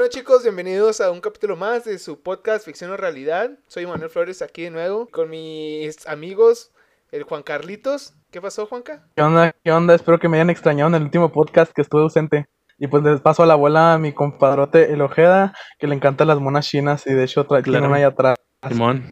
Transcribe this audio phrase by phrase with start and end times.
[0.00, 3.50] Bueno chicos, bienvenidos a un capítulo más de su podcast Ficción o Realidad.
[3.66, 6.72] Soy Manuel Flores aquí de nuevo con mis amigos,
[7.12, 8.14] el Juan Carlitos.
[8.30, 9.06] ¿Qué pasó, Juanca?
[9.14, 9.54] ¿Qué onda?
[9.62, 9.94] ¿Qué onda?
[9.94, 12.46] Espero que me hayan extrañado en el último podcast que estuve ausente.
[12.78, 16.28] Y pues les paso a la abuela a mi compadrote El Ojeda, que le encantan
[16.28, 17.84] las monas chinas y de hecho trae Claro.
[17.88, 18.38] una ahí atrás.
[18.70, 19.10] Simón.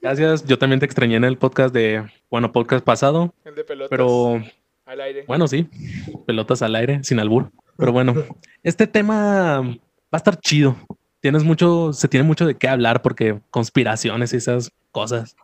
[0.00, 3.90] Gracias, yo también te extrañé en el podcast de, bueno, podcast pasado, El de pelotas
[3.90, 4.42] pero
[4.86, 5.24] al aire.
[5.28, 5.68] bueno, sí,
[6.26, 7.50] pelotas al aire, sin albur.
[7.80, 8.14] Pero bueno,
[8.62, 9.78] este tema va
[10.12, 10.76] a estar chido.
[11.20, 15.34] Tienes mucho, se tiene mucho de qué hablar porque conspiraciones y esas cosas.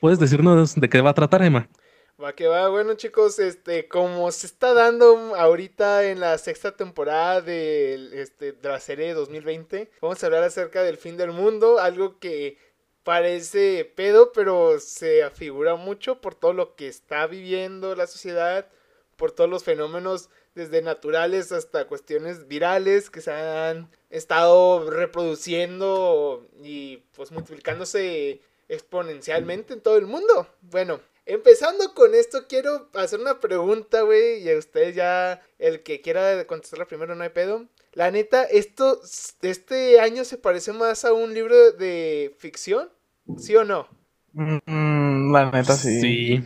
[0.00, 1.68] ¿Puedes decirnos de qué va a tratar, Emma?
[2.22, 7.40] Va que va, bueno chicos, este, como se está dando ahorita en la sexta temporada
[7.40, 12.18] de, este, de la serie 2020, vamos a hablar acerca del fin del mundo, algo
[12.18, 12.58] que
[13.04, 18.68] parece pedo, pero se afigura mucho por todo lo que está viviendo la sociedad,
[19.16, 26.98] por todos los fenómenos desde naturales hasta cuestiones virales que se han estado reproduciendo y
[27.14, 30.48] pues multiplicándose exponencialmente en todo el mundo.
[30.62, 36.00] Bueno, empezando con esto, quiero hacer una pregunta, güey, y a ustedes ya, el que
[36.00, 37.66] quiera contestarla primero, no hay pedo.
[37.92, 39.00] La neta, esto,
[39.42, 42.88] este año se parece más a un libro de ficción,
[43.36, 43.88] ¿sí o no?
[44.32, 46.00] Mm, la neta sí.
[46.00, 46.44] Sí,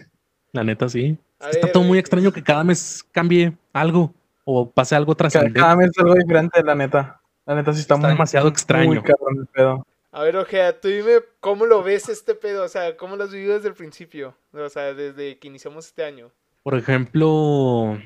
[0.53, 1.19] la neta sí.
[1.45, 2.01] A Está ver, todo muy güey.
[2.01, 4.15] extraño que cada mes cambie algo
[4.45, 5.61] o pase algo trascendente.
[5.61, 7.21] Cada mes es algo diferente, la neta.
[7.45, 8.87] La neta sí está, Está muy, demasiado extraño.
[8.87, 9.87] Muy cabrón el pedo.
[10.11, 13.33] A ver, Ojea, tú dime cómo lo ves este pedo, o sea, cómo lo has
[13.33, 16.31] vivido desde el principio, o sea, desde que iniciamos este año.
[16.63, 17.99] Por ejemplo,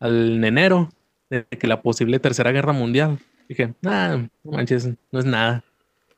[0.00, 0.88] al en enero,
[1.28, 3.18] de que la posible tercera guerra mundial,
[3.48, 5.62] dije, ah, no manches, no es nada.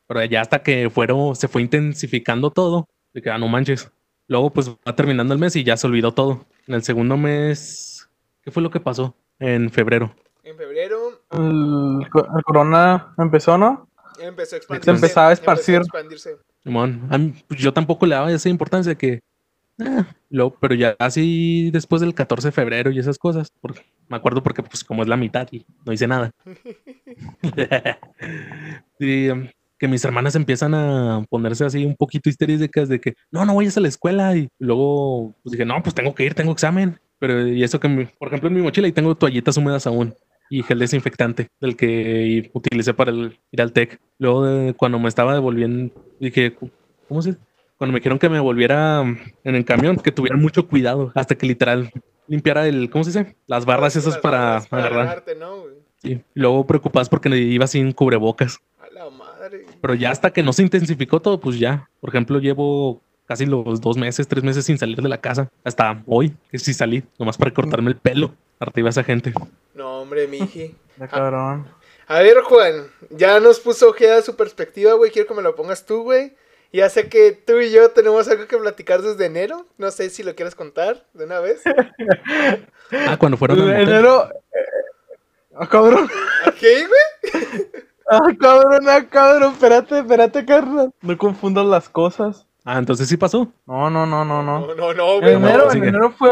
[0.07, 3.91] Pero ya hasta que fueron, se fue intensificando todo, que, ah, no manches.
[4.27, 6.45] Luego, pues va terminando el mes y ya se olvidó todo.
[6.67, 8.09] En el segundo mes,
[8.41, 9.15] ¿qué fue lo que pasó?
[9.39, 10.15] En febrero.
[10.43, 13.89] En febrero El, el corona empezó, ¿no?
[14.19, 14.85] empezó a expandirse.
[14.85, 15.75] Se empezaba a esparcir.
[15.75, 16.37] empezó a expandirse.
[16.63, 19.21] Simón, a mí, pues, yo tampoco le daba esa importancia que,
[19.79, 24.17] ah, luego, pero ya así después del 14 de febrero y esas cosas, porque, me
[24.17, 26.31] acuerdo porque pues como es la mitad y no hice nada.
[28.99, 29.47] y, um,
[29.83, 33.75] que mis hermanas empiezan a ponerse así un poquito histéricas de que no, no vayas
[33.75, 36.97] a la escuela y luego pues dije, no, pues tengo que ir, tengo examen.
[37.19, 40.13] Pero y eso que, mi- por ejemplo, en mi mochila ahí tengo toallitas húmedas aún
[40.49, 43.99] y gel desinfectante del que utilicé para el- ir al TEC.
[44.19, 46.55] Luego de- cuando me estaba devolviendo, dije,
[47.09, 47.35] ¿cómo se?
[47.77, 51.45] Cuando me dijeron que me volviera en el camión, que tuviera mucho cuidado hasta que
[51.45, 51.91] literal
[52.29, 53.35] limpiara el, ¿cómo se dice?
[53.47, 55.23] Las barras esas para, agarrar.
[56.05, 58.59] Y luego preocupadas porque iba sin cubrebocas.
[59.83, 61.89] Pero ya hasta que no se intensificó todo, pues ya.
[61.99, 65.51] Por ejemplo, llevo casi los dos meses, tres meses sin salir de la casa.
[65.65, 68.33] Hasta hoy, que sí salí, nomás para cortarme el pelo.
[68.61, 69.33] Arriba esa gente.
[69.73, 70.73] No, hombre, miji.
[70.97, 71.67] Ya cabrón.
[72.07, 75.11] A ver, Juan, ya nos puso Ojeda su perspectiva, güey.
[75.11, 76.33] Quiero que me lo pongas tú, güey.
[76.71, 79.65] Ya sé que tú y yo tenemos algo que platicar desde enero.
[79.77, 81.61] No sé si lo quieres contar de una vez.
[83.05, 84.29] Ah, cuando fueron enero.
[84.31, 84.59] eh,
[85.55, 86.05] Ah, cabrón.
[86.47, 87.43] ¿Ok, güey?
[88.09, 89.53] Ah, cabrón, ah, cabrón.
[89.53, 90.91] Espérate, espérate, carnal.
[91.01, 92.47] No confundas las cosas.
[92.65, 93.51] Ah, entonces sí pasó.
[93.65, 94.59] No, no, no, no, no.
[94.67, 95.33] No, no, no, güey.
[95.33, 96.31] no, enero, en enero fue,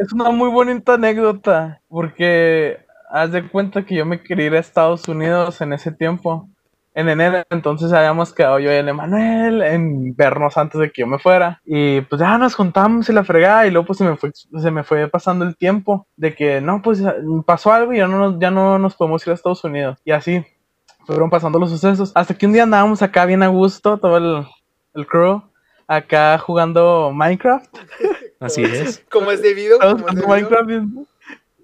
[0.00, 2.78] es una muy bonita anécdota, porque
[3.10, 6.48] haz de cuenta que yo me quería ir a Estados Unidos en ese tiempo,
[6.94, 11.06] en enero, entonces habíamos quedado yo y el Emanuel en vernos antes de que yo
[11.06, 14.16] me fuera, y pues ya nos juntamos y la fregada, y luego pues se me
[14.16, 17.00] fue, se me fue pasando el tiempo de que no, pues
[17.46, 20.10] pasó algo y ya no, nos- ya no nos podemos ir a Estados Unidos, y
[20.10, 20.44] así
[21.08, 24.46] fueron pasando los sucesos, hasta que un día andábamos acá bien a gusto, todo el,
[24.94, 25.42] el crew,
[25.86, 27.74] acá jugando Minecraft.
[28.40, 29.02] Así es.
[29.10, 29.76] Como es debido.
[29.76, 30.50] Estábamos Como es jugando debido.
[30.50, 31.06] Minecraft bien,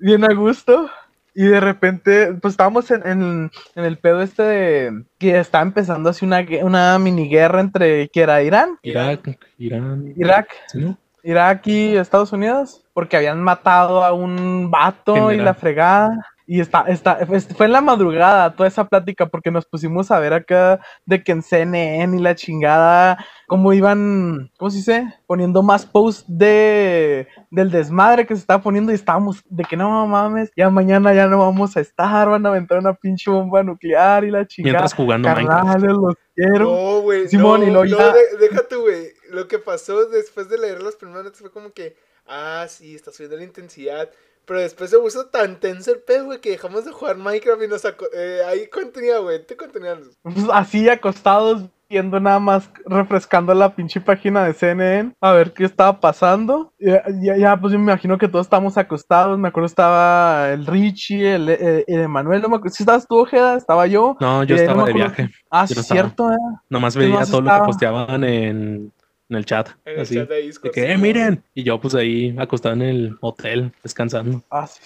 [0.01, 0.91] bien a gusto.
[1.35, 6.09] Y de repente, pues estábamos en, en, en el pedo este de que está empezando
[6.09, 10.15] así una, una mini guerra entre, que era Irán, Irak, Irán.
[10.17, 10.97] Irak, ¿sí, no?
[11.23, 16.34] Irak y Estados Unidos, porque habían matado a un vato y la fregada.
[16.47, 20.35] Y está, está, fue en la madrugada toda esa plática porque nos pusimos a ver
[20.35, 25.15] acá de que en CNN y la chingada, cómo iban, ¿cómo se dice?
[25.27, 30.07] Poniendo más posts de, del desmadre que se estaba poniendo y estábamos de que no
[30.07, 34.25] mames, ya mañana ya no vamos a estar, van a aventar una pinche bomba nuclear
[34.25, 34.73] y la chingada.
[34.73, 35.63] Mientras jugando Minecraft.
[35.67, 36.65] Carnales, los quiero.
[36.65, 37.27] No, güey.
[37.29, 39.09] Simón, no, y luego no, ya- de- tú, güey.
[39.31, 41.97] Lo que pasó después de leer las primeras notas fue como que,
[42.27, 44.11] ah, sí, está subiendo la intensidad.
[44.47, 47.69] Pero después se puso tan tenso el pedo, güey, que dejamos de jugar Minecraft y
[47.69, 48.07] nos sacó.
[48.15, 49.45] Eh, ahí contenía, güey.
[49.47, 49.99] ¿Te contenías?
[50.23, 55.65] Pues, así acostados yendo nada más refrescando la pinche página de CNN a ver qué
[55.65, 56.73] estaba pasando.
[56.79, 59.39] Ya, ya, ya, pues yo me imagino que todos estábamos acostados.
[59.39, 62.43] Me acuerdo estaba el Richie, el, el, el Emanuel.
[62.43, 62.75] No me acuerdo.
[62.75, 64.17] Si estabas tú, Ojeda, estaba yo.
[64.21, 65.31] No, yo estaba de viaje.
[65.51, 66.01] Ah, Yo sí, no es estaba.
[66.01, 66.37] cierto, eh.
[66.69, 67.67] Nomás ¿Quién veía todo lo que estaba?
[67.67, 68.93] posteaban en,
[69.29, 69.69] en el chat.
[69.85, 70.15] En el así.
[70.17, 70.73] chat de Discord.
[70.75, 71.43] De que, eh, miren.
[71.55, 74.43] Y yo, pues ahí acostado en el hotel, descansando.
[74.51, 74.81] Ah, sí.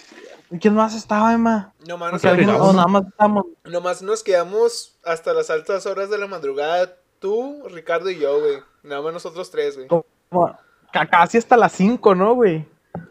[0.51, 1.75] ¿Y quién más estaba, Emma?
[1.87, 2.77] No, mano, Porque alguien- agregamos, o ¿no?
[2.79, 3.45] nada más estamos.
[3.65, 6.95] Nomás nos quedamos hasta las altas horas de la madrugada.
[7.19, 8.59] Tú, Ricardo y yo, güey.
[8.83, 9.89] Nada más nosotros tres, güey.
[11.11, 12.65] casi hasta las 5, ¿no, güey?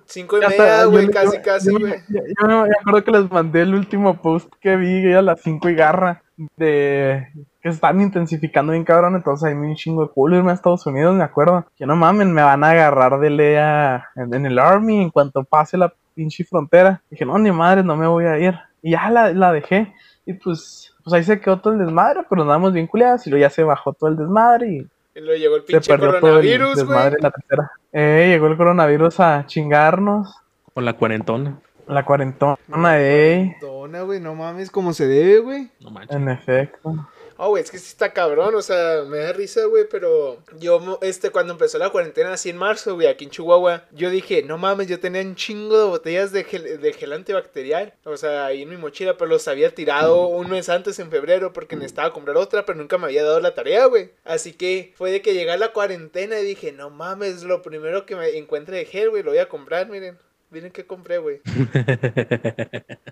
[0.06, 1.94] Cinco y Ya media, güey, casi, yo- casi, yo- güey.
[2.10, 5.42] Yo, yo me acuerdo que les mandé el último post que vi que a las
[5.42, 6.24] 5 y garra
[6.56, 7.28] de
[7.68, 10.86] que se están intensificando bien cabrón, entonces hay un chingo de culo irme a Estados
[10.86, 11.66] Unidos, me acuerdo.
[11.78, 15.44] Que no mamen, me van a agarrar de lea en, en el Army en cuanto
[15.44, 17.02] pase la pinche frontera.
[17.10, 18.56] Dije, no, ni madre, no me voy a ir.
[18.82, 19.94] Y ya la, la dejé.
[20.26, 23.42] Y pues, pues ahí se quedó todo el desmadre, pero andamos bien culiadas y luego
[23.42, 26.16] ya se bajó todo el desmadre y Y luego llegó el se pinche perdió todo
[26.18, 26.86] el coronavirus, güey.
[26.86, 27.72] desmadre en la tercera.
[27.94, 30.36] Eh, llegó el coronavirus a chingarnos.
[30.74, 31.60] Con la cuarentona.
[31.88, 32.58] La cuarentona,
[33.00, 35.72] eh, Dona, güey, no mames, como se debe, güey.
[35.80, 36.18] No manches.
[36.18, 37.08] en efecto.
[37.38, 41.00] Oh, güey, es que sí está cabrón, o sea, me da risa, güey, pero yo,
[41.02, 44.58] este, cuando empezó la cuarentena así en marzo, güey, aquí en Chihuahua, yo dije, no
[44.58, 48.64] mames, yo tenía un chingo de botellas de gel, de gel antibacterial, o sea, ahí
[48.64, 52.38] en mi mochila, pero los había tirado un mes antes, en febrero, porque necesitaba comprar
[52.38, 54.12] otra, pero nunca me había dado la tarea, güey.
[54.24, 58.06] Así que fue de que llegué a la cuarentena y dije, no mames, lo primero
[58.06, 60.18] que me encuentre de gel, güey, lo voy a comprar, miren.
[60.50, 61.42] Miren qué compré, güey.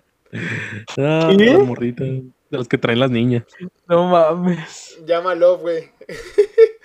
[0.97, 2.33] Ah, ¿Qué?
[2.49, 3.43] De las que traen las niñas.
[3.87, 4.97] No mames.
[5.05, 5.91] Llámalo, güey.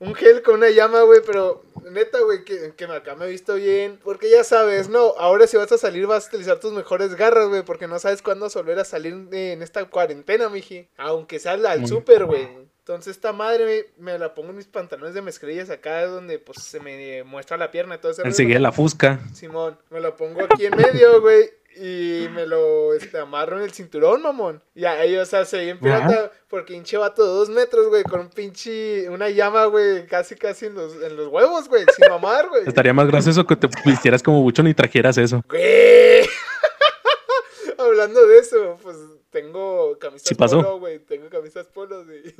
[0.00, 3.54] Un gel con una llama, güey, pero neta, güey, que, que acá me he visto
[3.54, 3.98] bien.
[4.02, 7.48] Porque ya sabes, no, ahora si vas a salir vas a utilizar tus mejores garras,
[7.48, 10.88] güey, porque no sabes cuándo vas a volver a salir en esta cuarentena, miji.
[10.96, 12.48] Aunque sea al, súper, güey.
[12.80, 16.62] Entonces esta madre güey, me la pongo en mis pantalones de mezclillas acá donde pues
[16.62, 18.30] se me muestra la pierna y todo ese rollo.
[18.30, 19.20] Enseguida la fusca.
[19.32, 21.48] Simón, me lo pongo aquí en medio, güey.
[21.76, 24.62] Y me lo este, amarro en el cinturón, mamón.
[24.74, 26.30] Y ahí, o sea, se bien pirata.
[26.48, 28.02] Porque hinche vato de dos metros, güey.
[28.04, 29.08] Con un pinche.
[29.08, 30.06] Una llama, güey.
[30.06, 31.84] Casi, casi en los, en los huevos, güey.
[31.96, 32.62] Sin mamar, güey.
[32.66, 35.42] Estaría más gracioso que te vistieras como buchón y trajeras eso.
[35.48, 36.26] Güey.
[37.78, 38.96] Hablando de eso, pues
[39.30, 40.58] tengo camisas Sí pasó.
[40.58, 41.00] polo, güey.
[41.00, 42.34] Tengo camisas polos, güey.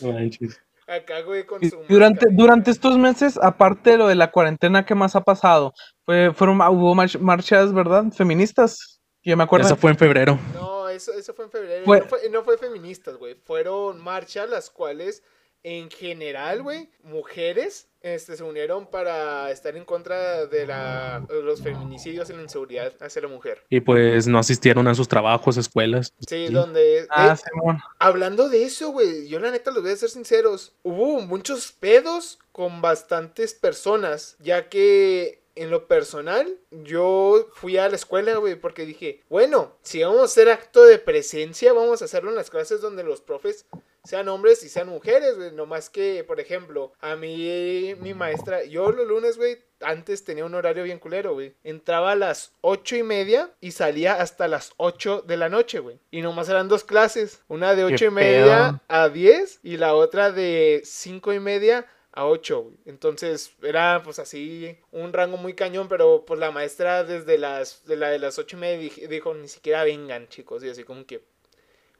[0.00, 0.60] Manches.
[0.86, 1.84] Acá, güey, con su.
[1.88, 2.36] durante, marca.
[2.42, 5.74] durante estos meses, aparte de lo de la cuarentena, ¿qué más ha pasado?
[6.08, 8.04] Fue, fueron, hubo march- marchas, ¿verdad?
[8.16, 8.98] Feministas.
[9.22, 9.66] Que me acuerdo.
[9.66, 10.38] Eso fue en febrero.
[10.54, 11.84] No, eso, eso fue en febrero.
[11.84, 13.34] Fue- No, fue, no fue feministas, güey.
[13.44, 15.22] Fueron marchas las cuales,
[15.62, 21.60] en general, güey, mujeres este, se unieron para estar en contra de, la, de los
[21.60, 23.64] feminicidios y la inseguridad hacia la mujer.
[23.68, 26.14] Y pues no asistieron a sus trabajos, escuelas.
[26.26, 26.52] Sí, Sí.
[26.54, 27.06] donde...
[27.10, 27.80] Ah, de- Simón.
[27.98, 30.72] Hablando de eso, güey, yo la neta los voy a ser sinceros.
[30.84, 37.96] Hubo muchos pedos con bastantes personas, ya que en lo personal yo fui a la
[37.96, 42.30] escuela, güey, porque dije, bueno, si vamos a hacer acto de presencia, vamos a hacerlo
[42.30, 43.66] en las clases donde los profes
[44.04, 45.52] sean hombres y sean mujeres, güey.
[45.52, 50.44] No más que, por ejemplo, a mí, mi maestra, yo los lunes, güey, antes tenía
[50.44, 51.54] un horario bien culero, güey.
[51.62, 55.98] Entraba a las ocho y media y salía hasta las 8 de la noche, güey.
[56.10, 57.42] Y nomás eran dos clases.
[57.48, 58.80] Una de ocho y media pedo.
[58.88, 61.86] a 10 y la otra de cinco y media
[62.18, 62.76] a 8, güey.
[62.86, 67.96] Entonces era pues así un rango muy cañón, pero pues la maestra desde las de
[67.96, 71.06] la de las ocho y media dij- dijo, ni siquiera vengan, chicos, y así como
[71.06, 71.22] que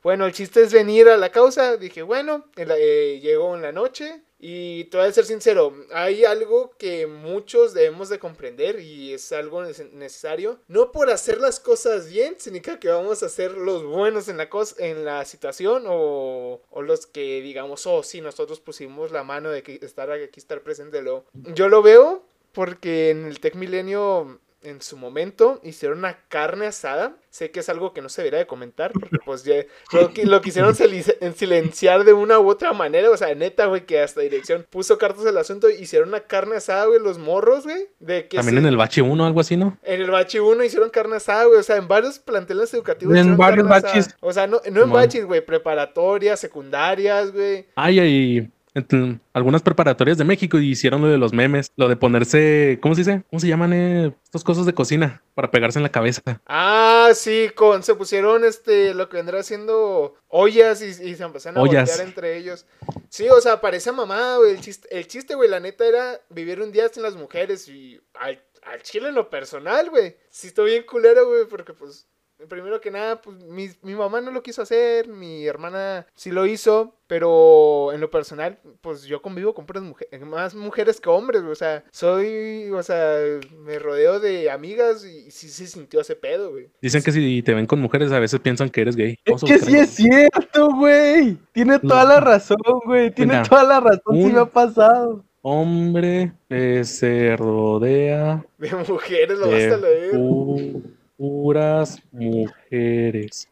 [0.02, 1.76] bueno, el chiste es venir a la causa.
[1.76, 4.22] Dije, bueno, eh, llegó en la noche.
[4.40, 9.32] Y te voy a ser sincero, hay algo que muchos debemos de comprender y es
[9.32, 10.60] algo nece- necesario.
[10.68, 14.48] No por hacer las cosas bien, significa que vamos a ser los buenos en la,
[14.48, 19.50] cos- en la situación o, o los que digamos, oh, sí, nosotros pusimos la mano
[19.50, 21.02] de que estar aquí, estar presente.
[21.34, 27.16] Yo lo veo porque en el Tech Milenio en su momento hicieron una carne asada.
[27.30, 29.54] Sé que es algo que no se debería de comentar, porque pues ya
[29.92, 30.74] lo, lo quisieron
[31.36, 33.10] silenciar de una u otra manera.
[33.10, 35.68] O sea, neta, güey, que hasta dirección puso cartas al asunto.
[35.70, 37.86] Hicieron una carne asada, güey, los morros, güey.
[38.00, 39.78] De que También se- en el bache 1 algo así, ¿no?
[39.84, 41.58] en el bachi 1 hicieron carne asada, güey.
[41.58, 43.16] O sea, en varios planteles educativos.
[43.16, 43.80] En varios asada.
[43.92, 44.14] bachis.
[44.20, 45.40] O sea, no, no en bachis, güey.
[45.44, 47.66] Preparatorias, secundarias, güey.
[47.76, 48.50] Ay, y
[48.90, 53.00] en algunas preparatorias de México hicieron lo de los memes, lo de ponerse, ¿cómo se
[53.02, 53.22] dice?
[53.30, 56.22] ¿Cómo se llaman eh, estos cosas de cocina para pegarse en la cabeza?
[56.46, 61.58] Ah, sí, con, se pusieron este, lo que vendrá siendo ollas y, y se empezaron
[61.58, 61.88] a Ollas.
[61.88, 62.66] voltear entre ellos.
[63.08, 64.52] Sí, o sea, parece mamada, güey.
[64.52, 68.00] El chiste, el chiste, güey, la neta era vivir un día sin las mujeres y
[68.14, 70.16] al, al chile en lo personal, güey.
[70.30, 72.06] Sí, estoy bien culero, güey, porque pues
[72.48, 76.46] primero que nada, pues mi, mi mamá no lo quiso hacer, mi hermana sí lo
[76.46, 81.40] hizo, pero en lo personal, pues yo convivo con puras mujeres, más mujeres que hombres,
[81.42, 83.16] güey, o sea, soy, o sea,
[83.58, 86.70] me rodeo de amigas y sí se sintió ese pedo, güey.
[86.80, 89.16] Dicen que si te ven con mujeres a veces piensan que eres gay.
[89.24, 91.38] Es que sí es cierto, güey.
[91.52, 92.10] Tiene toda No.
[92.10, 93.10] la razón, güey.
[93.10, 94.14] Tiene Mira, toda la razón.
[94.16, 95.24] Sí me ha pasado.
[95.42, 100.82] Hombre que se rodea De mujeres lo vas a de leer.
[101.18, 103.48] Pu- puras mujeres.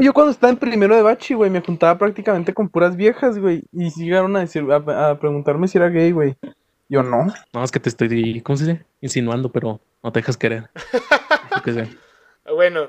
[0.00, 3.64] Yo cuando estaba en primero de bachi, güey, me juntaba prácticamente con puras viejas, güey.
[3.72, 6.36] Y llegaron a decir, a, a preguntarme si era gay, güey.
[6.88, 7.26] Yo no.
[7.52, 8.84] No, es que te estoy, ¿cómo se dice?
[9.00, 10.70] Insinuando, pero no te dejas querer.
[11.56, 11.88] Yo qué sé.
[12.54, 12.88] Bueno,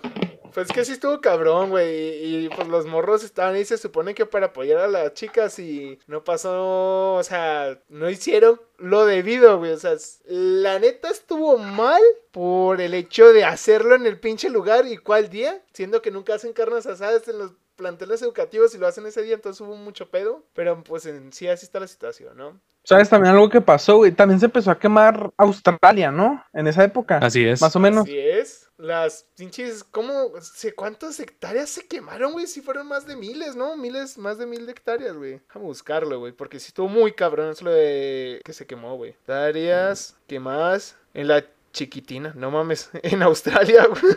[0.53, 2.25] pues que sí estuvo cabrón, güey.
[2.25, 5.59] Y, y, pues los morros estaban ahí, se supone que para apoyar a las chicas
[5.59, 9.71] y no pasó, o sea, no hicieron lo debido, güey.
[9.71, 14.87] O sea, la neta estuvo mal por el hecho de hacerlo en el pinche lugar
[14.87, 18.87] y cuál día, siendo que nunca hacen carnes asadas en los planteles educativos y lo
[18.87, 20.43] hacen ese día, entonces hubo mucho pedo.
[20.53, 22.59] Pero pues en sí así está la situación, ¿no?
[22.83, 24.11] ¿Sabes también algo que pasó, güey?
[24.11, 26.43] También se empezó a quemar Australia, ¿no?
[26.51, 27.19] En esa época.
[27.19, 27.61] Así es.
[27.61, 28.03] Más o menos.
[28.03, 28.70] Así es.
[28.81, 30.31] Las pinches, ¿cómo?
[30.41, 32.47] sé ¿Cuántas hectáreas se quemaron, güey?
[32.47, 33.77] Sí fueron más de miles, ¿no?
[33.77, 35.33] Miles, más de mil hectáreas, güey.
[35.33, 39.11] Déjame buscarlo, güey, porque sí estuvo muy cabrón eso lo de que se quemó, güey.
[39.11, 40.97] Hectáreas, ¿qué más?
[41.13, 44.15] En la chiquitina, no mames, en Australia, güey.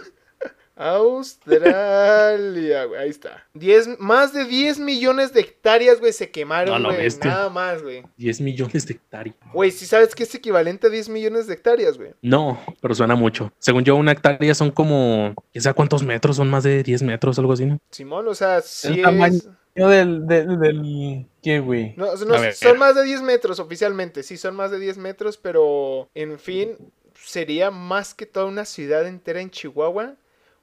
[0.76, 3.47] Australia, güey, ahí está.
[3.54, 6.97] 10, más de 10 millones de hectáreas, güey, se quemaron, güey.
[6.97, 7.31] bestia.
[7.31, 8.02] Nada más, güey.
[8.16, 9.37] 10 millones de hectáreas.
[9.52, 12.11] Güey, ¿sí sabes que es equivalente a 10 millones de hectáreas, güey?
[12.23, 13.52] No, pero suena mucho.
[13.59, 17.38] Según yo, una hectárea son como, quién sabe cuántos metros, son más de 10 metros,
[17.38, 17.78] algo así, ¿no?
[17.90, 19.49] Simón, o sea, sí es...
[19.76, 21.26] Yo del, del, del...
[21.43, 21.95] ¿Qué, güey?
[21.97, 22.54] No, no, A ver.
[22.54, 26.76] son más de 10 metros oficialmente, sí, son más de 10 metros, pero en fin,
[27.14, 30.14] sería más que toda una ciudad entera en Chihuahua.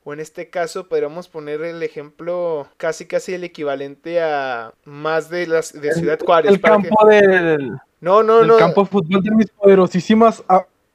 [0.03, 5.45] O en este caso podríamos poner el ejemplo casi casi el equivalente a más de
[5.47, 6.49] las de Ciudad Juárez.
[6.51, 8.57] El que- campo del, No, no, del no.
[8.57, 10.43] campo de fútbol de mis poderosísimas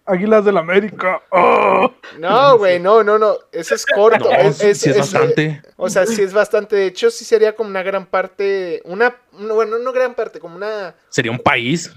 [0.09, 1.21] Águilas del América.
[1.31, 1.93] ¡Oh!
[2.19, 3.35] No, güey, no, no, no.
[3.51, 4.25] Eso es corto.
[4.31, 5.63] No, es, sí es- es es- bastante.
[5.77, 6.77] O sea, sí es bastante.
[6.77, 8.83] De hecho, sí sería como una gran parte.
[8.85, 9.17] Una.
[9.33, 10.95] no, Bueno, no gran parte, como una.
[11.09, 11.93] Sería un país.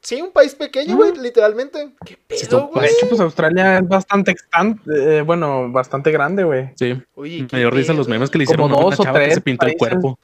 [0.00, 1.90] Sí, un país pequeño, güey, literalmente.
[2.04, 2.86] ¿Qué pedo, güey?
[2.86, 4.34] De hecho, pues Australia es bastante
[4.94, 6.70] eh, bueno, bastante grande, güey.
[6.76, 7.00] Sí.
[7.14, 9.18] Oye, Me dio risa los memes que le Como hicieron a una dos o chava
[9.18, 10.18] que tres se pintó el cuerpo.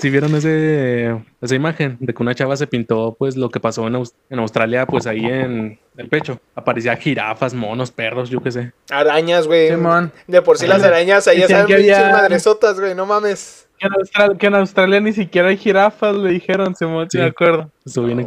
[0.00, 3.86] Si vieron ese, esa imagen de que una chava se pintó, pues lo que pasó
[3.86, 6.40] en, Aus- en Australia, pues ahí en el pecho.
[6.54, 8.72] Aparecía jirafas, monos, perros, yo qué sé.
[8.90, 9.68] Arañas, güey.
[9.68, 10.10] Simón.
[10.26, 13.66] De por sí las arañas ahí Decían están que pinches había- madresotas, güey, no mames.
[13.78, 17.18] Que en, Austral- que en Australia ni siquiera hay jirafas, le dijeron, se me Sí.
[17.18, 17.70] de acuerdo.
[17.84, 18.26] Estuvo bien No.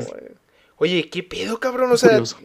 [0.78, 1.92] Oye, ¿qué pedo, cabrón?
[1.92, 2.38] O sea, curioso.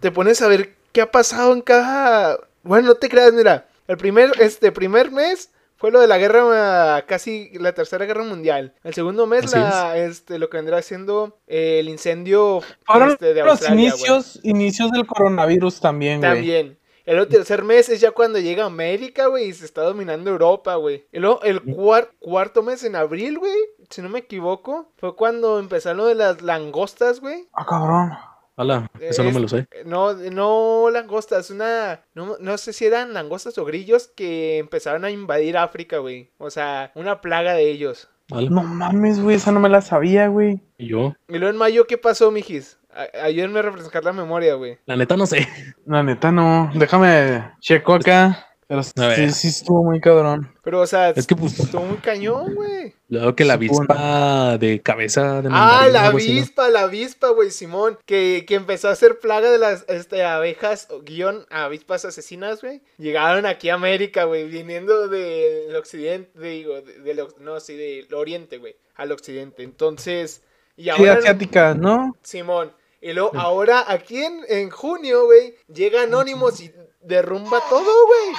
[0.00, 2.38] te pones a ver qué ha pasado en cada.
[2.62, 3.66] Bueno, no te creas, mira.
[3.86, 5.50] El primer, este primer mes
[5.84, 8.72] fue lo de la guerra, casi la tercera guerra mundial.
[8.84, 12.62] El segundo mes, la, este, lo que vendrá siendo eh, el incendio
[13.10, 13.98] este, de los Australia, güey.
[14.00, 16.32] inicios, inicios del coronavirus también, güey.
[16.32, 16.78] También.
[17.04, 21.04] El tercer mes es ya cuando llega América, güey, y se está dominando Europa, güey.
[21.12, 23.52] Y luego el cuar- cuarto mes en abril, güey,
[23.90, 27.46] si no me equivoco, fue cuando empezaron lo de las langostas, güey.
[27.52, 28.10] Ah, cabrón.
[28.56, 29.66] Hola, eso no me lo sé.
[29.84, 32.02] No, no langostas, una.
[32.14, 36.30] No, no sé si eran langostas o grillos que empezaron a invadir África, güey.
[36.38, 38.08] O sea, una plaga de ellos.
[38.30, 38.48] Hola.
[38.50, 40.60] No mames, güey, esa no me la sabía, güey.
[40.78, 42.78] Y yo, Y luego en mayo, ¿qué pasó, mijis?
[43.20, 44.78] Ayúdenme a refrescar la memoria, güey.
[44.86, 45.48] la neta no sé.
[45.84, 46.70] La neta no.
[46.74, 48.46] Déjame checo acá.
[48.68, 50.53] Pero sí, sí estuvo muy cabrón.
[50.64, 52.94] Pero, o sea, Es que pues, estuvo muy cañón, güey.
[53.08, 56.38] luego que la avispa de cabeza de Ah, la algo así, ¿no?
[56.38, 57.98] avispa, la avispa, güey, Simón.
[58.06, 62.80] Que, que empezó a ser plaga de las este, abejas, o guion, avispas asesinas, güey.
[62.96, 68.12] Llegaron aquí a América, güey, viniendo del occidente, digo, de- del oc- no, sí, del
[68.14, 69.62] oriente, güey, al occidente.
[69.64, 70.42] Entonces,
[70.76, 72.16] y Sí, ahora, asiática, ¿no?
[72.22, 72.72] Simón.
[73.02, 78.34] Y luego, ahora, aquí en, en junio, güey, llega Anonymous y derrumba todo, güey.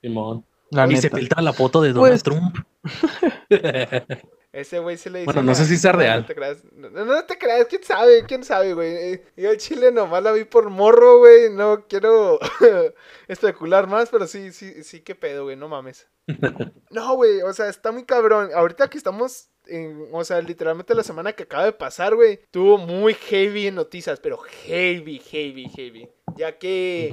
[0.00, 0.44] Simón.
[0.70, 2.56] La y se filtra la foto de Donald Pues- Trump.
[4.52, 5.26] Ese güey se le dice.
[5.26, 6.20] Bueno, no sé si sea real.
[6.22, 8.88] No te creas, no, no te creas, quién sabe, quién sabe, güey.
[8.96, 11.50] Eh, Yo el chile nomás la vi por morro, güey.
[11.50, 12.38] No quiero
[13.28, 16.08] especular más, pero sí, sí, sí, qué pedo, güey, no mames.
[16.90, 18.48] No, güey, o sea, está muy cabrón.
[18.54, 22.78] Ahorita que estamos en, o sea, literalmente la semana que acaba de pasar, güey, tuvo
[22.78, 26.08] muy heavy en noticias, pero heavy, heavy, heavy.
[26.36, 27.12] Ya que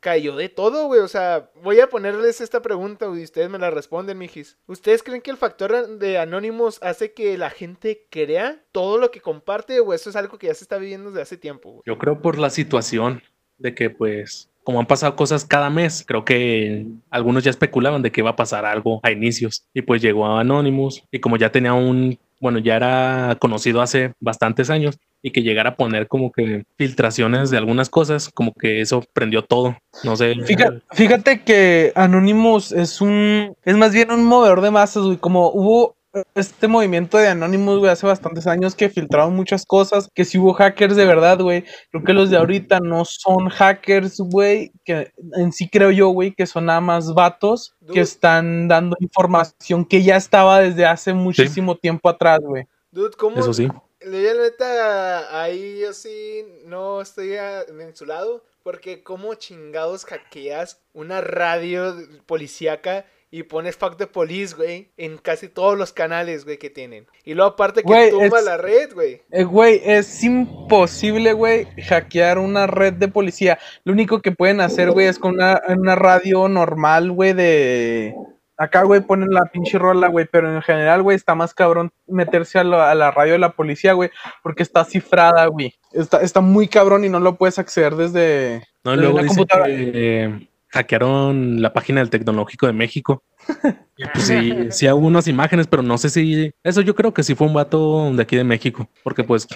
[0.00, 1.00] cayó de todo, güey.
[1.00, 4.56] O sea, voy a ponerles esta pregunta y ustedes me la responden, mijis.
[4.66, 9.20] ¿Ustedes creen que el factor de anónimos hace que la gente crea todo lo que
[9.20, 11.82] comparte o eso es algo que ya se está viviendo desde hace tiempo, güey?
[11.86, 13.22] Yo creo por la situación
[13.58, 18.12] de que pues como han pasado cosas cada mes, creo que algunos ya especulaban de
[18.12, 19.64] que iba a pasar algo a inicios.
[19.74, 24.12] Y pues llegó a Anonymous y como ya tenía un, bueno, ya era conocido hace
[24.20, 28.80] bastantes años y que llegara a poner como que filtraciones de algunas cosas, como que
[28.80, 29.76] eso prendió todo.
[30.02, 30.34] No sé.
[30.44, 35.18] Fíjate, fíjate que Anonymous es un, es más bien un movedor de masas, güey.
[35.18, 35.94] Como hubo
[36.34, 40.52] este movimiento de Anonymous, güey, hace bastantes años que filtraron muchas cosas, que si hubo
[40.52, 41.64] hackers de verdad, güey.
[41.90, 46.32] Creo que los de ahorita no son hackers, güey, que en sí creo yo, güey,
[46.32, 51.76] que son nada más vatos que están dando información que ya estaba desde hace muchísimo
[51.76, 52.66] tiempo atrás, güey.
[52.90, 53.38] Dude, ¿cómo?
[53.38, 53.68] Eso sí.
[54.04, 58.44] Yo, la neta, ahí yo sí no estoy a- en su lado.
[58.62, 65.48] Porque, ¿cómo chingados hackeas una radio policíaca y pones Fuck the Police, güey, en casi
[65.48, 67.06] todos los canales, güey, que tienen?
[67.24, 69.22] Y luego, aparte, que tumba es- la red, güey.
[69.30, 73.58] Eh, güey, es imposible, güey, hackear una red de policía.
[73.84, 78.14] Lo único que pueden hacer, güey, es con una, una radio normal, güey, de...
[78.58, 82.58] Acá, güey, ponen la pinche rola, güey, pero en general, güey, está más cabrón meterse
[82.58, 84.10] a la, a la radio de la policía, güey,
[84.42, 85.74] porque está cifrada, güey.
[85.92, 88.62] Está, está muy cabrón y no lo puedes acceder desde...
[88.84, 89.66] No, desde luego una computadora.
[89.66, 89.90] que
[90.24, 93.22] eh, hackearon la página del Tecnológico de México.
[93.94, 97.22] Y pues sí, sí hubo unas imágenes, pero no sé si eso yo creo que
[97.22, 99.46] sí fue un vato de aquí de México, porque pues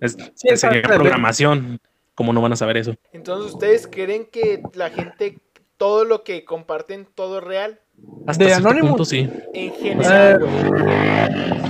[0.00, 0.48] es, Sí,
[0.84, 1.80] programación.
[2.14, 2.94] ¿Cómo no van a saber eso?
[3.12, 5.38] Entonces, ¿ustedes creen que la gente,
[5.76, 7.80] todo lo que comparten, todo es real?
[8.28, 8.90] Hasta ¿De Anonymous?
[8.90, 9.28] punto sí.
[9.54, 10.44] En general,
[10.86, 11.60] Eh.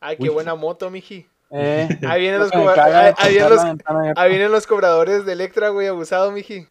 [0.00, 0.28] Ay, qué Uy.
[0.30, 1.26] buena moto, miji.
[1.52, 3.60] Eh, Ahí vienen los, cobra- caga ahí- los-
[4.16, 6.66] ahí vienen los cobradores de Electra, güey, abusado, miji.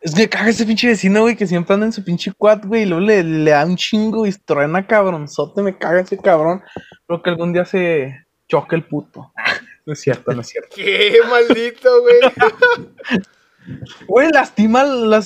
[0.00, 2.82] Es que caga ese pinche vecino, güey, que siempre anda en su pinche quad, güey,
[2.82, 6.62] y luego le, le da un chingo y truena cabronzote, me caga ese cabrón.
[7.06, 8.14] Creo que algún día se
[8.48, 9.32] choque el puto.
[9.86, 10.68] No es cierto, no es cierto.
[10.76, 12.16] Qué maldito, güey.
[14.06, 15.20] Güey, lastima la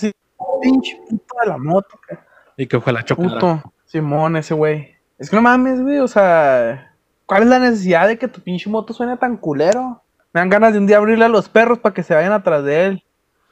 [0.63, 2.25] pinche puto de la moto, ca-
[2.57, 3.35] Y que ojalá chocara.
[3.35, 3.63] puto.
[3.85, 4.95] Simón, ese güey.
[5.19, 6.95] Es que no mames, güey, o sea,
[7.27, 10.03] ¿cuál es la necesidad de que tu pinche moto suene tan culero?
[10.33, 12.65] Me dan ganas de un día abrirle a los perros para que se vayan atrás
[12.65, 13.05] de él.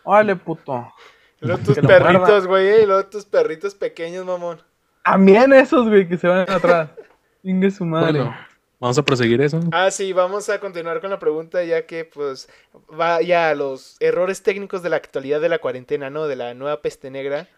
[0.05, 0.93] Órale, puto.
[1.41, 4.61] Y luego tus Que perritos, güey, y luego tus perritos pequeños, mamón.
[5.05, 6.91] También esos, güey, que se vayan atrás.
[7.43, 8.21] Ingue su madre.
[8.21, 8.37] Bueno,
[8.79, 9.61] vamos a proseguir eso.
[9.73, 12.49] Ah, sí, vamos a continuar con la pregunta ya que pues
[12.89, 16.29] va ya a los errores técnicos de la actualidad de la cuarentena, ¿no?
[16.29, 17.49] De la nueva peste negra.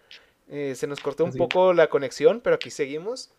[0.48, 1.38] Eh, se nos cortó un Así.
[1.38, 3.30] poco la conexión, pero aquí seguimos.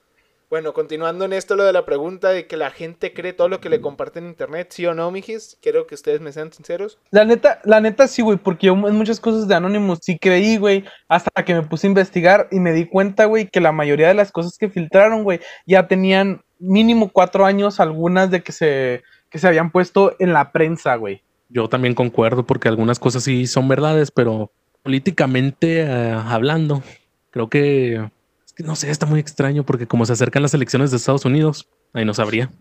[0.49, 3.59] Bueno, continuando en esto lo de la pregunta de que la gente cree todo lo
[3.59, 5.57] que le comparte en internet, ¿sí o no, mijis?
[5.61, 6.99] Quiero que ustedes me sean sinceros.
[7.09, 10.57] La neta, la neta sí, güey, porque yo en muchas cosas de Anonymous sí creí,
[10.57, 14.07] güey, hasta que me puse a investigar y me di cuenta, güey, que la mayoría
[14.07, 19.03] de las cosas que filtraron, güey, ya tenían mínimo cuatro años algunas de que se,
[19.29, 21.23] que se habían puesto en la prensa, güey.
[21.49, 24.51] Yo también concuerdo porque algunas cosas sí son verdades, pero
[24.83, 26.83] políticamente eh, hablando,
[27.31, 28.09] creo que,
[28.63, 32.05] no sé, está muy extraño porque como se acercan las elecciones de Estados Unidos, ahí
[32.05, 32.51] no sabría.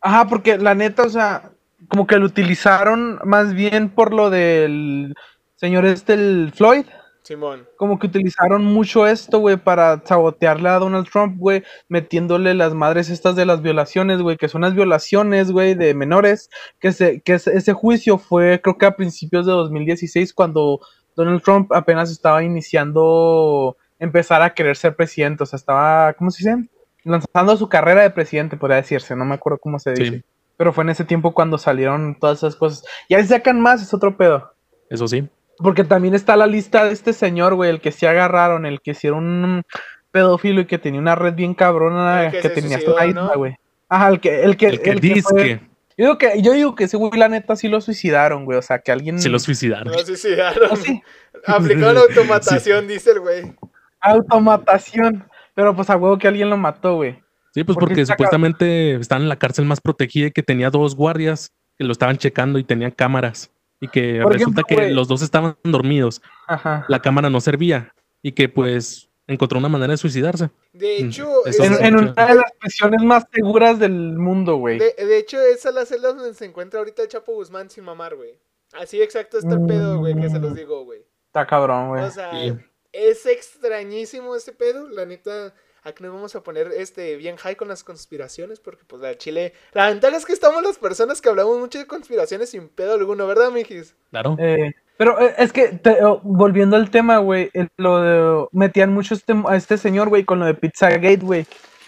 [0.00, 1.50] Ajá, porque la neta, o sea,
[1.88, 5.14] como que lo utilizaron más bien por lo del
[5.56, 6.86] señor este, el Floyd.
[7.22, 7.68] Simón.
[7.76, 13.08] como que utilizaron mucho esto, güey, para sabotearle a Donald Trump, güey, metiéndole las madres
[13.10, 16.48] estas de las violaciones, güey, que son las violaciones, güey, de menores,
[16.80, 20.80] que, se, que ese, ese juicio fue, creo que a principios de 2016, cuando
[21.14, 26.42] Donald Trump apenas estaba iniciando empezar a querer ser presidente, o sea, estaba, ¿cómo se
[26.50, 26.68] dice?
[27.04, 30.10] Lanzando su carrera de presidente, podría decirse, no me acuerdo cómo se dice.
[30.10, 30.24] Sí,
[30.56, 32.84] Pero fue en ese tiempo cuando salieron todas esas cosas.
[33.08, 34.52] Y ahí sacan más, es otro pedo.
[34.88, 35.28] eso sí.
[35.58, 38.94] Porque también está la lista de este señor, güey, el que se agarraron, el que
[38.94, 39.62] sí era un
[40.10, 43.10] pedófilo y que tenía una red bien cabrona, El que que, se tenía suicidó, hasta
[43.24, 43.56] una güey.
[43.88, 45.60] Ajá, el que, el que, El que el fue-
[45.98, 48.56] Yo digo que, yo digo que ese güey, la neta, sí lo suicidaron, güey.
[48.58, 49.20] O sea, que alguien.
[49.20, 49.92] se lo suicidaron.
[49.92, 50.70] No suicidaron.
[50.72, 51.02] Oh, sí.
[51.46, 53.52] Aplicaron automatación, dice el güey.
[54.00, 55.28] Automatación.
[55.54, 57.22] Pero pues a huevo que alguien lo mató, güey.
[57.52, 60.70] Sí, pues Porque porque está supuestamente están en la cárcel más protegida y que tenía
[60.70, 63.50] dos guardias que lo estaban checando y tenían cámaras.
[63.80, 66.22] Y que Por resulta ejemplo, que los dos estaban dormidos.
[66.46, 66.84] Ajá.
[66.88, 67.92] La cámara no servía.
[68.22, 70.50] Y que pues encontró una manera de suicidarse.
[70.72, 74.78] De Mm, hecho, eso En, en una de las prisiones más seguras del mundo, güey.
[74.78, 77.84] de, de hecho, esa es la celda donde se encuentra ahorita el Chapo Guzmán sin
[77.84, 78.38] mamar, güey.
[78.72, 81.00] Así exacto está el pedo, güey, que se los digo, güey.
[81.26, 82.04] Está cabrón, güey.
[82.04, 82.54] O sea, Sí.
[82.92, 84.88] Es extrañísimo ese pedo.
[84.88, 88.60] La neta, aquí nos vamos a poner este bien high con las conspiraciones.
[88.60, 89.52] Porque, pues, la Chile.
[89.72, 93.26] La ventaja es que estamos las personas que hablamos mucho de conspiraciones sin pedo alguno,
[93.26, 93.94] ¿verdad, mijis?
[94.10, 94.36] Claro.
[94.38, 98.92] Eh, pero eh, es que, te- oh, volviendo al tema, güey, el- lo de, metían
[98.92, 101.46] mucho este, a este señor, güey, con lo de Pizzagate, güey,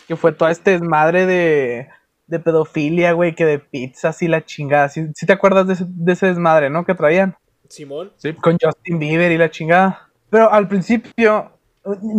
[0.08, 1.88] que fue toda este desmadre de,
[2.26, 4.88] de pedofilia, güey, que de pizzas y la chingada.
[4.88, 6.86] ¿Sí, sí te acuerdas de ese, de ese desmadre, no?
[6.86, 7.36] Que traían.
[7.68, 8.12] Simón.
[8.16, 8.32] Sí.
[8.34, 10.08] con Justin Bieber y la chingada.
[10.32, 11.52] Pero al principio,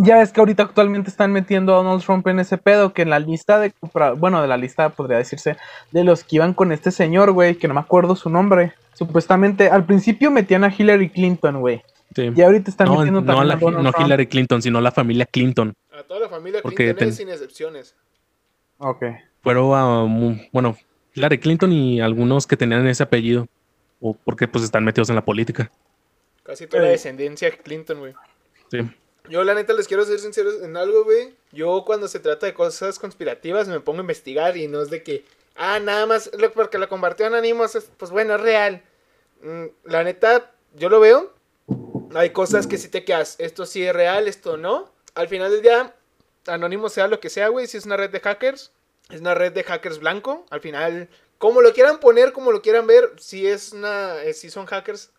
[0.04, 3.10] ya es que ahorita actualmente están metiendo a Donald Trump en ese pedo, que en
[3.10, 5.56] la lista de, compra- bueno, de la lista podría decirse,
[5.90, 8.72] de los que iban con este señor, güey, que no me acuerdo su nombre.
[8.92, 11.82] Supuestamente, al principio metían a Hillary Clinton, güey.
[12.14, 12.30] Sí.
[12.36, 14.06] Y ahorita están No, metiendo no, también la- a Donald no Trump.
[14.06, 15.74] Hillary Clinton, sino la familia Clinton.
[15.92, 17.96] A toda la familia Porque Clinton, eh, ten- sin excepciones.
[18.78, 19.02] Ok.
[19.42, 20.76] Fueron a, mu- bueno,
[21.14, 23.48] Hillary Clinton y algunos que tenían ese apellido.
[24.00, 25.70] O porque pues están metidos en la política.
[26.44, 28.14] Casi toda la descendencia Clinton, güey.
[28.70, 28.78] Sí.
[29.28, 31.34] Yo, la neta, les quiero ser sinceros en algo, güey.
[31.52, 35.02] Yo, cuando se trata de cosas conspirativas, me pongo a investigar y no es de
[35.02, 35.24] que,
[35.56, 38.82] ah, nada más lo- porque lo compartió Anonymous, es- pues bueno, es real.
[39.42, 41.32] Mm, la neta, yo lo veo.
[42.14, 44.92] Hay cosas que si te quedas, esto sí es real, esto no.
[45.14, 45.94] Al final del día,
[46.46, 48.70] Anonymous sea lo que sea, güey, si es una red de hackers,
[49.08, 50.44] es una red de hackers blanco.
[50.50, 54.50] Al final, como lo quieran poner, como lo quieran ver, si es una, eh, si
[54.50, 55.10] son hackers.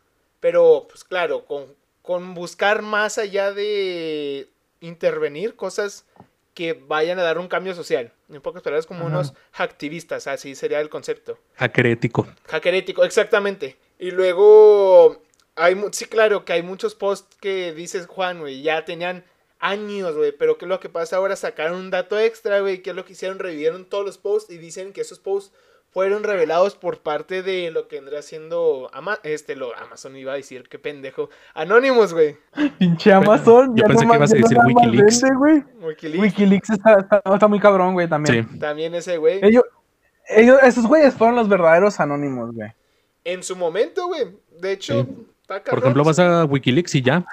[0.46, 1.66] Pero, pues claro, con,
[2.04, 4.48] con buscar más allá de
[4.80, 6.06] intervenir cosas
[6.54, 8.14] que vayan a dar un cambio social.
[8.30, 9.10] En pocas palabras, como Ajá.
[9.10, 11.40] unos hacktivistas, así sería el concepto.
[11.56, 12.28] Hacker ético.
[12.46, 13.78] Hacker ético, exactamente.
[13.98, 15.20] Y luego,
[15.56, 19.26] hay, sí, claro, que hay muchos posts que dices, Juan, güey, ya tenían
[19.58, 21.36] años, güey, pero ¿qué es lo que pasa ahora?
[21.36, 23.40] Sacaron un dato extra, güey, ¿qué es lo que hicieron?
[23.40, 25.58] Revivieron todos los posts y dicen que esos posts
[25.96, 30.36] fueron revelados por parte de lo que vendrá siendo Ama- este, lo, Amazon iba a
[30.36, 32.36] decir, qué pendejo, Anonymous, güey,
[32.78, 33.74] Pinche Amazon.
[33.78, 35.22] yo ya pensé no que ibas a decir Wikileaks.
[35.22, 35.64] vende, güey.
[35.82, 38.46] Wikileaks, Wikileaks está, está- está muy cabrón, güey, también.
[38.52, 38.60] Sí.
[38.60, 39.40] también ese güey.
[39.42, 39.64] Ellos,
[40.28, 42.72] ellos, esos güeyes fueron los verdaderos anónimos, güey.
[43.24, 44.24] En su momento, güey,
[44.60, 45.10] de hecho, Sí.
[45.44, 47.24] está Por cabrón, ejemplo, vas a Wikileaks y ya,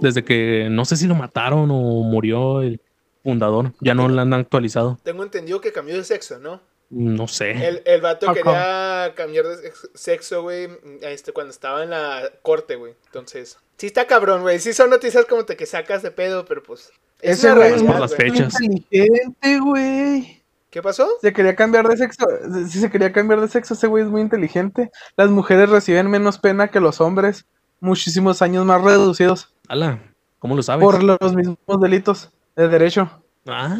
[0.00, 2.80] desde que no sé si lo mataron o murió el
[3.22, 4.98] fundador, ya no lo han actualizado.
[5.04, 6.60] Tengo entendido que cambió de sexo, ¿no?
[6.90, 7.50] No sé.
[7.50, 10.68] El, el vato quería cambiar de sex- sexo, güey,
[11.02, 12.94] este, cuando estaba en la corte, güey.
[13.06, 14.58] Entonces, sí está cabrón, güey.
[14.58, 16.90] Sí son noticias como te que sacas de pedo, pero pues...
[17.20, 18.60] Es Ese güey es por las fechas.
[18.60, 20.42] inteligente, güey.
[20.70, 21.08] ¿Qué pasó?
[21.20, 22.24] Se quería cambiar de sexo.
[22.68, 24.90] Si se quería cambiar de sexo, ese güey es muy inteligente.
[25.16, 27.46] Las mujeres reciben menos pena que los hombres.
[27.80, 30.02] Muchísimos años más reducidos Ala,
[30.40, 30.84] ¿cómo lo sabes?
[30.84, 33.22] por los mismos delitos de derecho.
[33.46, 33.78] Ah,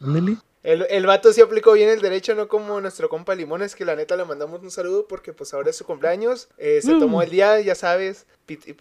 [0.00, 0.36] ándale.
[0.62, 3.96] El, el vato sí aplicó bien el derecho, no como nuestro compa Limones, que la
[3.96, 6.48] neta le mandamos un saludo porque pues ahora es su cumpleaños.
[6.56, 7.00] Eh, se Mm.
[7.00, 8.26] tomó el día, ya sabes,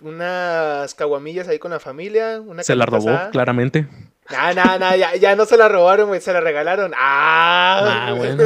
[0.01, 2.39] unas caguamillas ahí con la familia.
[2.39, 3.31] Una Se la robó, asada.
[3.31, 3.87] claramente.
[4.29, 6.93] Nah, nah, nah, ya, ya no se la robaron, güey, se la regalaron.
[6.95, 8.43] Ah, Ah, bueno.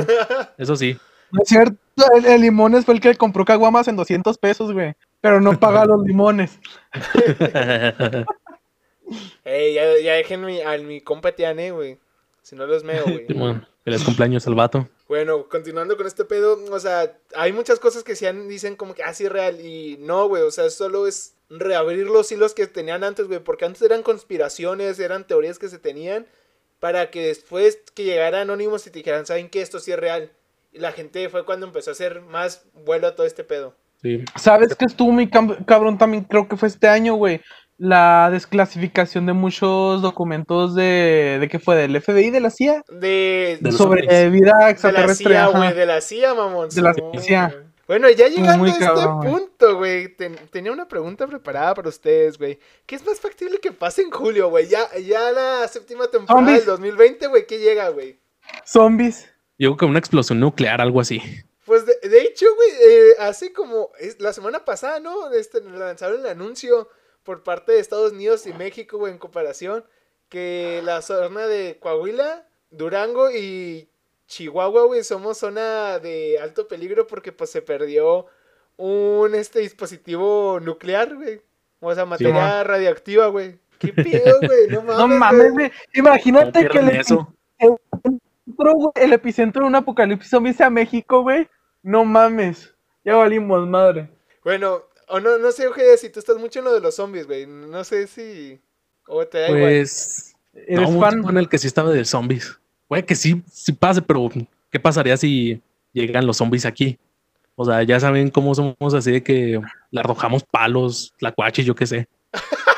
[0.57, 0.97] Eso sí.
[1.31, 1.75] No es cierto,
[2.15, 4.95] el, el limones fue el que compró caguamas en 200 pesos, güey.
[5.19, 6.57] Pero no paga los limones.
[9.43, 11.99] Ey, ya, ya dejen mi, a mi compa Tiane, güey.
[12.45, 13.25] Si no los meo, güey.
[13.83, 14.87] Feliz cumpleaños al vato.
[15.07, 18.93] bueno, continuando con este pedo, o sea, hay muchas cosas que se han- dicen como
[18.93, 22.67] que así es real y no, güey, o sea, solo es reabrir los hilos que
[22.67, 26.27] tenían antes, güey, porque antes eran conspiraciones, eran teorías que se tenían
[26.79, 29.61] para que después que llegara Anonymous y te dijeran, ¿saben qué?
[29.61, 30.31] Esto sí es real.
[30.71, 33.73] Y la gente fue cuando empezó a hacer más vuelo a todo este pedo.
[34.01, 34.23] Sí.
[34.35, 36.23] ¿Sabes que estuvo muy cam- cabrón también?
[36.25, 37.41] Creo que fue este año, güey.
[37.77, 41.37] La desclasificación de muchos documentos de.
[41.41, 41.75] ¿De qué fue?
[41.75, 42.29] ¿Del FBI?
[42.29, 42.83] ¿De la CIA?
[42.89, 45.33] De, De Sobre eh, vida de la extraterrestre.
[45.33, 46.69] CIA, güey, de la CIA, mamón.
[46.69, 47.61] De la CIA.
[47.87, 51.89] Bueno, ya llegando Muy a este cabrón, punto, güey, ten- tenía una pregunta preparada para
[51.89, 52.57] ustedes, güey.
[52.87, 54.67] ¿Qué es más factible que pase en julio, güey?
[54.67, 56.59] Ya, ya la séptima temporada Zombies.
[56.65, 58.17] del 2020, güey, ¿qué llega, güey?
[58.65, 59.25] Zombies.
[59.59, 61.21] Yo creo que una explosión nuclear, algo así.
[61.65, 65.31] Pues de, de hecho, güey, eh, hace como es- la semana pasada, ¿no?
[65.33, 66.89] Este, lanzaron el anuncio
[67.25, 69.83] por parte de Estados Unidos y México, güey, en comparación,
[70.29, 73.89] que la zona de Coahuila, Durango y
[74.27, 78.27] Chihuahua, güey, somos zona de alto peligro porque pues se perdió
[78.77, 81.41] un este dispositivo nuclear, güey.
[81.79, 83.59] O sea, materia radioactiva, güey.
[83.79, 84.67] ¿Qué pedo, güey?
[84.69, 84.97] No mames.
[84.97, 85.19] No güey.
[85.19, 85.69] mames, güey.
[85.69, 87.33] ¿Cómo Imagínate que el eso?
[87.59, 91.47] epicentro, güey, el epicentro de un apocalipsis zombie sea México, güey.
[91.81, 92.73] No mames.
[93.03, 94.09] Ya valimos, madre.
[94.43, 97.27] Bueno, o no, no sé, Ojeda, si tú estás mucho en lo de los zombies,
[97.27, 97.45] güey.
[97.45, 98.59] No sé si...
[99.07, 99.61] O te da igual.
[99.61, 100.35] Pues.
[100.53, 101.23] ¿Eres no, fan?
[101.27, 102.59] en el que sí estaba de zombies.
[102.87, 104.29] Puede que sí, sí pase, pero
[104.71, 106.97] ¿qué pasaría si llegan los zombies aquí?
[107.55, 111.85] O sea, ya saben cómo somos así de que le arrojamos palos, tlacuaches, yo qué
[111.85, 112.07] sé.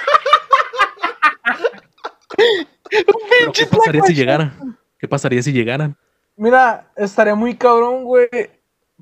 [3.39, 4.77] Pero ¿qué pasaría si llegaran?
[4.99, 5.97] ¿Qué pasaría si llegaran?
[6.35, 8.29] Mira, estaría muy cabrón, güey.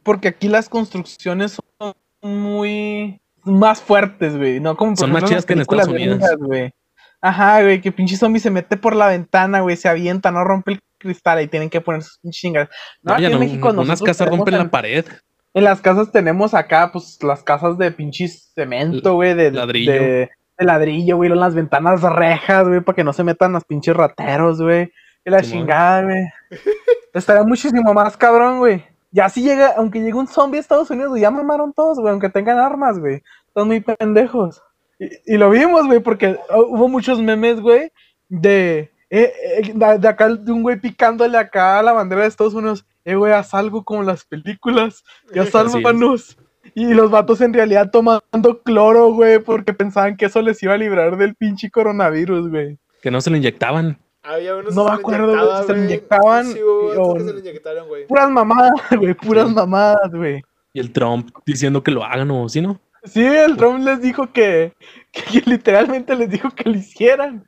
[0.04, 1.94] Porque aquí las construcciones son
[2.26, 4.60] muy más fuertes, güey.
[4.60, 6.22] No como Son más chidas que en Estados Unidos.
[6.40, 6.74] güey.
[7.22, 10.74] Ajá, güey, que pinche zombie se mete por la ventana, güey, se avienta, no rompe
[10.74, 12.70] el cristal y tienen que poner sus pinches chingas.
[13.02, 15.06] No, No, aquí en no, México unas nosotros casas rompen la pared.
[15.54, 19.92] En las casas tenemos acá, pues, las casas de pinches cemento, güey, de Ladrillo.
[19.92, 23.96] De, de ladrillo, güey, las ventanas rejas, güey, para que no se metan los pinches
[23.96, 24.92] rateros, güey.
[25.24, 26.26] Y la chingada, güey.
[27.14, 28.84] Estaría muchísimo más cabrón, güey.
[29.16, 32.28] Ya si llega, aunque llegue un zombie a Estados Unidos, ya mamaron todos, güey, aunque
[32.28, 33.24] tengan armas, güey.
[33.48, 34.62] Están muy pendejos.
[35.00, 37.94] Y, y lo vimos, güey, porque uh, hubo muchos memes, güey,
[38.28, 42.28] de, eh, eh, de, de acá, de un güey picándole acá a la bandera de
[42.28, 42.86] Estados Unidos.
[43.06, 45.02] Eh, güey, haz algo como las películas.
[45.34, 46.38] Ya sálvanos.
[46.74, 50.78] Y los vatos en realidad tomando cloro, güey, porque pensaban que eso les iba a
[50.78, 52.78] librar del pinche coronavirus, güey.
[53.02, 53.98] Que no se lo inyectaban.
[54.28, 57.88] Había unos No que me acuerdo, se lo inyectaban Sí, o- que se lo inyectaron,
[57.88, 58.08] güey.
[58.08, 59.54] Puras mamadas, güey, puras Sí.
[59.56, 60.42] mamadas, güey.
[60.74, 62.80] Y el Trump diciendo que lo hagan o sí, ¿no?
[63.04, 64.74] Sí, el Trump les dijo que,
[65.12, 67.46] que, literalmente les dijo que lo hicieran.